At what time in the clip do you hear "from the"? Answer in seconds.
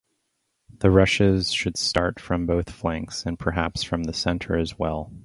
3.83-4.13